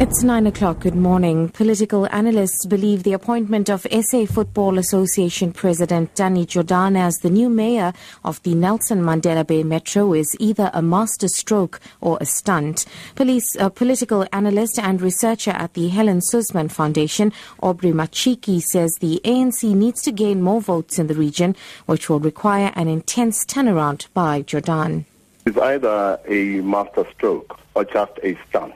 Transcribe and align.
It's 0.00 0.22
nine 0.22 0.46
o'clock. 0.46 0.78
Good 0.78 0.94
morning. 0.94 1.48
Political 1.48 2.06
analysts 2.12 2.64
believe 2.66 3.02
the 3.02 3.14
appointment 3.14 3.68
of 3.68 3.84
SA 3.90 4.26
Football 4.26 4.78
Association 4.78 5.50
President 5.50 6.14
Danny 6.14 6.46
Jordaan 6.46 6.96
as 6.96 7.16
the 7.16 7.28
new 7.28 7.48
mayor 7.50 7.92
of 8.24 8.40
the 8.44 8.54
Nelson 8.54 9.02
Mandela 9.02 9.44
Bay 9.44 9.64
Metro 9.64 10.14
is 10.14 10.36
either 10.38 10.70
a 10.72 10.82
masterstroke 10.82 11.80
or 12.00 12.16
a 12.20 12.26
stunt. 12.26 12.86
Police, 13.16 13.56
uh, 13.58 13.70
political 13.70 14.24
analyst 14.32 14.78
and 14.78 15.02
researcher 15.02 15.50
at 15.50 15.74
the 15.74 15.88
Helen 15.88 16.20
Suzman 16.20 16.68
Foundation, 16.68 17.32
Aubrey 17.60 17.90
Matshiqi, 17.90 18.62
says 18.62 18.94
the 19.00 19.20
ANC 19.24 19.74
needs 19.74 20.00
to 20.02 20.12
gain 20.12 20.42
more 20.42 20.60
votes 20.60 21.00
in 21.00 21.08
the 21.08 21.14
region, 21.14 21.56
which 21.86 22.08
will 22.08 22.20
require 22.20 22.72
an 22.76 22.86
intense 22.86 23.44
turnaround 23.44 24.06
by 24.14 24.42
Jordaan. 24.42 25.06
It's 25.44 25.58
either 25.58 26.20
a 26.28 26.60
masterstroke 26.60 27.58
or 27.74 27.84
just 27.84 28.12
a 28.22 28.38
stunt. 28.48 28.74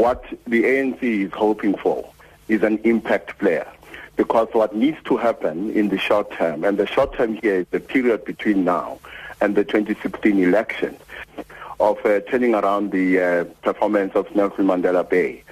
What 0.00 0.24
the 0.46 0.62
ANC 0.64 1.02
is 1.02 1.30
hoping 1.32 1.76
for 1.76 2.10
is 2.48 2.62
an 2.62 2.78
impact 2.84 3.38
player. 3.38 3.70
Because 4.16 4.48
what 4.52 4.74
needs 4.74 4.96
to 5.04 5.18
happen 5.18 5.70
in 5.72 5.90
the 5.90 5.98
short 5.98 6.32
term, 6.32 6.64
and 6.64 6.78
the 6.78 6.86
short 6.86 7.12
term 7.12 7.34
here 7.34 7.56
is 7.56 7.66
the 7.70 7.80
period 7.80 8.24
between 8.24 8.64
now 8.64 8.98
and 9.42 9.54
the 9.54 9.62
2016 9.62 10.42
election, 10.42 10.96
of 11.80 11.98
uh, 12.06 12.20
turning 12.20 12.54
around 12.54 12.92
the 12.92 13.20
uh, 13.20 13.44
performance 13.60 14.14
of 14.14 14.34
Nelson 14.34 14.64
Mandela 14.68 15.06
Bay. 15.06 15.44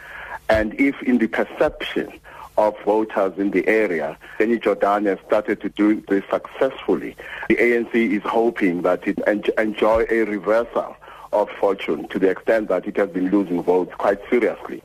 And 0.49 0.73
if 0.81 1.03
in 1.03 1.19
the 1.19 1.27
perception 1.29 2.11
of 2.57 2.75
voters 2.87 3.39
in 3.39 3.51
the 3.51 3.69
area, 3.69 4.17
Danny 4.39 4.59
Jordaan 4.59 5.05
has 5.05 5.19
started 5.27 5.61
to 5.61 5.69
do 5.69 6.01
this 6.09 6.25
successfully, 6.31 7.17
the 7.51 7.57
ANC 7.57 7.95
is 7.95 8.23
hoping 8.23 8.81
that 8.81 9.07
it 9.07 9.19
en- 9.27 9.45
enjoy 9.59 10.07
a 10.09 10.23
reversal 10.23 10.97
of 11.33 11.49
fortune 11.61 12.09
to 12.09 12.19
the 12.19 12.29
extent 12.29 12.69
that 12.69 12.87
it 12.87 12.97
has 12.97 13.09
been 13.11 13.31
losing 13.31 13.63
votes 13.63 13.93
quite 13.99 14.21
seriously. 14.31 14.83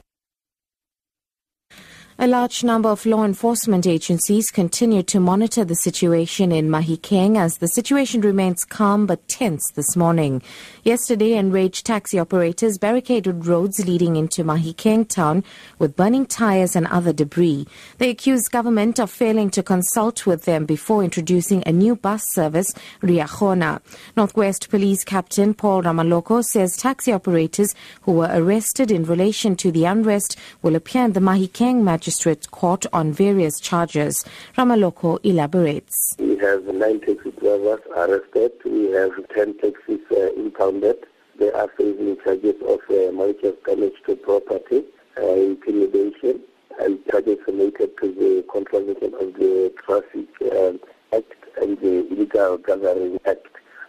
A 2.19 2.27
large 2.27 2.63
number 2.63 2.89
of 2.89 3.07
law 3.07 3.25
enforcement 3.25 3.87
agencies 3.87 4.51
continue 4.51 5.01
to 5.01 5.19
monitor 5.19 5.65
the 5.65 5.73
situation 5.73 6.51
in 6.51 6.69
Mahikeng 6.69 7.39
as 7.39 7.57
the 7.57 7.67
situation 7.67 8.21
remains 8.21 8.63
calm 8.65 9.07
but 9.07 9.27
tense 9.27 9.63
this 9.73 9.95
morning. 9.95 10.43
Yesterday, 10.83 11.33
enraged 11.33 11.87
taxi 11.87 12.19
operators 12.19 12.77
barricaded 12.77 13.47
roads 13.47 13.83
leading 13.87 14.15
into 14.15 14.43
Mahikeng 14.43 15.07
town 15.07 15.43
with 15.79 15.95
burning 15.95 16.27
tires 16.27 16.75
and 16.75 16.85
other 16.85 17.13
debris. 17.13 17.65
They 17.97 18.11
accused 18.11 18.51
government 18.51 18.99
of 18.99 19.09
failing 19.09 19.49
to 19.49 19.63
consult 19.63 20.27
with 20.27 20.45
them 20.45 20.67
before 20.67 21.03
introducing 21.03 21.63
a 21.65 21.71
new 21.71 21.95
bus 21.95 22.21
service, 22.27 22.71
Riachona. 23.01 23.81
Northwest 24.15 24.69
Police 24.69 25.03
Captain 25.03 25.55
Paul 25.55 25.81
Ramaloko 25.81 26.43
says 26.43 26.77
taxi 26.77 27.11
operators 27.11 27.73
who 28.03 28.11
were 28.11 28.29
arrested 28.31 28.91
in 28.91 29.03
relation 29.03 29.55
to 29.55 29.71
the 29.71 29.85
unrest 29.85 30.37
will 30.61 30.75
appear 30.75 31.05
in 31.05 31.13
the 31.13 31.19
Mahikeng 31.19 31.81
Magistrate 31.81 32.02
Court 32.51 32.85
on 32.91 33.13
various 33.13 33.59
charges. 33.59 34.25
Ramaloko 34.57 35.19
elaborates. 35.23 36.15
We 36.19 36.37
have 36.37 36.65
nine 36.65 36.99
taxi 36.99 37.31
drivers 37.31 37.79
arrested. 37.95 38.51
We 38.65 38.91
have 38.91 39.11
10 39.33 39.57
taxis 39.59 39.99
uh, 40.11 40.33
impounded. 40.33 40.97
They 41.39 41.51
are 41.51 41.69
facing 41.77 42.17
charges 42.23 42.55
of 42.67 42.79
uh, 42.89 43.11
malicious 43.11 43.55
damage 43.65 43.93
to 44.05 44.15
property, 44.17 44.83
uh, 45.17 45.33
intimidation, 45.33 46.41
and 46.79 46.99
charges 47.09 47.37
related 47.47 47.97
to 48.01 48.11
the 48.11 48.45
contravention 48.51 49.13
of 49.15 49.33
the 49.35 49.73
Traffic 49.85 50.27
uh, 50.41 51.15
Act 51.15 51.33
and 51.61 51.77
the 51.79 52.07
Illegal 52.11 52.57
Gathering 52.57 53.19
Act. 53.25 53.47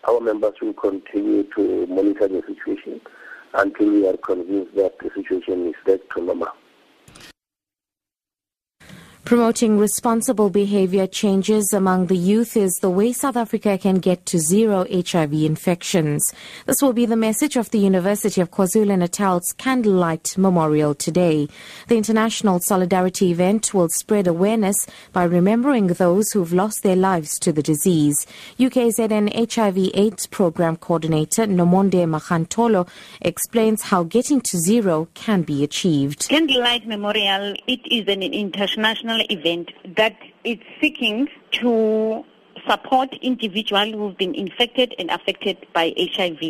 Our 0.09 0.21
members 0.21 0.55
will 0.61 0.75
continue 0.75 1.45
to 1.57 1.87
monitor 1.87 2.29
the 2.29 2.43
situation 2.47 3.01
until 3.55 3.91
we 3.91 4.09
are 4.09 4.17
convinced 4.19 4.75
that 4.77 4.99
the 4.99 5.11
situation 5.15 5.69
is 5.69 5.75
back 5.87 6.01
to 6.15 6.23
normal. 6.23 6.54
Promoting 9.35 9.81
responsible 9.81 10.49
behavior 10.49 11.09
changes 11.09 11.73
among 11.73 12.07
the 12.07 12.17
youth 12.17 12.57
is 12.57 12.73
the 12.75 12.89
way 12.89 13.13
South 13.13 13.37
Africa 13.37 13.77
can 13.77 13.97
get 13.97 14.25
to 14.27 14.39
zero 14.39 14.87
HIV 14.89 15.33
infections. 15.33 16.33
This 16.67 16.81
will 16.81 16.93
be 16.93 17.05
the 17.05 17.17
message 17.17 17.57
of 17.57 17.69
the 17.71 17.81
University 17.81 18.41
of 18.41 18.53
KwaZulu-Natal's 18.53 19.53
Candlelight 19.59 20.39
Memorial 20.39 20.95
today. 20.95 21.49
The 21.89 21.97
international 21.97 22.61
solidarity 22.61 23.33
event 23.33 23.75
will 23.75 23.89
spread 23.89 24.29
awareness 24.29 24.77
by 25.13 25.25
remembering 25.25 25.89
those 25.89 26.31
who've 26.31 26.53
lost 26.53 26.85
their 26.85 26.95
lives 26.95 27.37
to 27.41 27.53
the 27.53 27.61
disease. 27.61 28.29
UKZN 28.61 29.53
HIV 29.53 29.91
AIDS 29.95 30.29
program 30.29 30.77
coordinator 30.77 31.45
Nomonde 31.45 32.07
Mahantolo 32.07 32.87
explains 33.21 33.83
how 33.83 34.05
getting 34.05 34.41
to 34.43 34.59
zero 34.59 35.09
can 35.15 35.43
be 35.43 35.65
achieved. 35.65 36.29
Candlelight 36.29 36.87
Memorial, 36.87 37.57
it 37.67 37.81
is 37.91 38.07
an 38.07 38.23
international 38.23 39.24
event 39.31 39.71
that 39.97 40.17
is 40.45 40.59
seeking 40.81 41.29
to 41.53 42.25
support 42.69 43.13
individuals 43.23 43.93
who've 43.93 44.17
been 44.17 44.35
infected 44.35 44.95
and 44.99 45.11
affected 45.11 45.67
by 45.73 45.93
HIV 45.97 46.41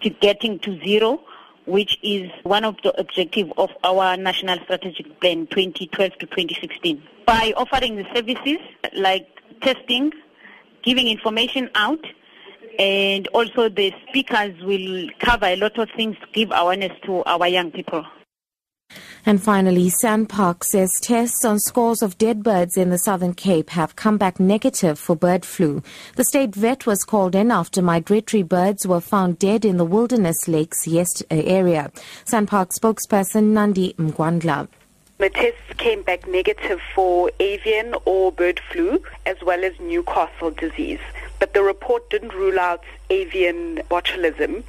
to 0.00 0.10
getting 0.20 0.58
to 0.60 0.78
zero, 0.84 1.20
which 1.66 1.98
is 2.02 2.30
one 2.42 2.64
of 2.64 2.76
the 2.82 2.98
objectives 2.98 3.52
of 3.56 3.70
our 3.84 4.16
National 4.16 4.58
Strategic 4.64 5.20
Plan 5.20 5.46
2012 5.48 6.12
to 6.18 6.26
2016. 6.26 7.02
By 7.26 7.52
offering 7.56 7.96
the 7.96 8.06
services 8.14 8.58
like 8.94 9.28
testing, 9.60 10.12
giving 10.82 11.08
information 11.08 11.70
out, 11.74 12.04
and 12.78 13.28
also 13.28 13.68
the 13.68 13.92
speakers 14.08 14.54
will 14.62 15.08
cover 15.18 15.46
a 15.46 15.56
lot 15.56 15.78
of 15.78 15.88
things 15.96 16.16
to 16.20 16.26
give 16.32 16.50
awareness 16.52 16.92
to 17.04 17.22
our 17.24 17.46
young 17.46 17.70
people. 17.70 18.04
And 19.26 19.42
finally, 19.42 19.90
SANParks 19.90 20.64
says 20.64 20.90
tests 21.02 21.44
on 21.44 21.58
scores 21.58 22.02
of 22.02 22.18
dead 22.18 22.42
birds 22.42 22.76
in 22.76 22.90
the 22.90 22.98
Southern 22.98 23.34
Cape 23.34 23.70
have 23.70 23.96
come 23.96 24.16
back 24.16 24.40
negative 24.40 24.98
for 24.98 25.14
bird 25.14 25.44
flu. 25.44 25.82
The 26.16 26.24
state 26.24 26.54
vet 26.54 26.86
was 26.86 27.04
called 27.04 27.34
in 27.34 27.50
after 27.50 27.82
migratory 27.82 28.42
birds 28.42 28.86
were 28.86 29.00
found 29.00 29.38
dead 29.38 29.64
in 29.64 29.76
the 29.76 29.84
Wilderness 29.84 30.48
Lakes 30.48 30.86
Yes 30.86 31.22
uh, 31.22 31.34
area. 31.34 31.90
SANParks 32.24 32.78
spokesperson 32.78 33.52
Nandi 33.52 33.94
Mgwadlamba. 33.98 34.68
The 35.18 35.28
tests 35.28 35.74
came 35.76 36.00
back 36.02 36.26
negative 36.26 36.80
for 36.94 37.30
avian 37.40 37.94
or 38.06 38.32
bird 38.32 38.58
flu 38.72 39.02
as 39.26 39.36
well 39.42 39.62
as 39.64 39.78
Newcastle 39.78 40.50
disease. 40.50 40.98
But 41.38 41.52
the 41.52 41.62
report 41.62 42.08
didn't 42.08 42.32
rule 42.32 42.58
out 42.58 42.82
avian 43.10 43.82
botulism 43.90 44.64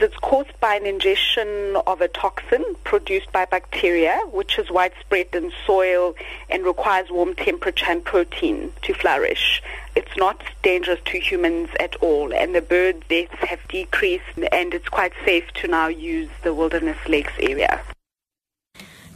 it's 0.00 0.16
caused 0.16 0.58
by 0.60 0.74
an 0.74 0.86
ingestion 0.86 1.76
of 1.86 2.00
a 2.00 2.08
toxin 2.08 2.64
produced 2.84 3.30
by 3.32 3.44
bacteria, 3.44 4.18
which 4.30 4.58
is 4.58 4.70
widespread 4.70 5.28
in 5.32 5.52
soil 5.66 6.14
and 6.50 6.64
requires 6.64 7.10
warm 7.10 7.34
temperature 7.34 7.86
and 7.88 8.04
protein 8.04 8.72
to 8.82 8.92
flourish. 8.94 9.62
It's 9.94 10.16
not 10.16 10.42
dangerous 10.62 11.00
to 11.06 11.18
humans 11.18 11.70
at 11.78 11.94
all, 11.96 12.34
and 12.34 12.54
the 12.54 12.62
bird 12.62 13.04
deaths 13.08 13.34
have 13.40 13.66
decreased, 13.68 14.24
and 14.50 14.74
it's 14.74 14.88
quite 14.88 15.12
safe 15.24 15.52
to 15.54 15.68
now 15.68 15.86
use 15.86 16.28
the 16.42 16.52
Wilderness 16.52 16.98
Lakes 17.08 17.32
area. 17.38 17.80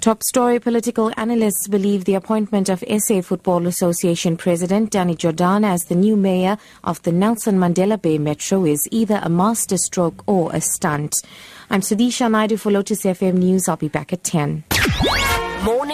Top 0.01 0.23
story 0.23 0.61
political 0.61 1.11
analysts 1.17 1.67
believe 1.67 2.05
the 2.05 2.15
appointment 2.15 2.69
of 2.69 2.85
SA 2.99 3.21
Football 3.21 3.67
Association 3.67 4.37
President 4.37 4.93
Danny 4.93 5.17
Jordaan 5.17 5.67
as 5.67 5.83
the 5.85 5.97
new 5.97 6.17
mayor 6.17 6.57
of 6.85 7.03
the 7.03 7.11
Nelson 7.11 7.59
Mandela 7.59 8.01
Bay 8.01 8.17
Metro 8.17 8.65
is 8.65 8.87
either 8.93 9.21
a 9.25 9.29
masterstroke 9.29 10.23
or 10.29 10.55
a 10.55 10.61
stunt. 10.61 11.17
I'm 11.69 11.81
Sudisha 11.81 12.31
Naidu 12.31 12.59
for 12.59 12.71
Lotus 12.71 13.03
FM 13.03 13.35
News. 13.39 13.69
I'll 13.69 13.77
be 13.77 13.89
back 13.89 14.13
at 14.13 14.23
10. 14.23 14.65
Morning. 15.65 15.89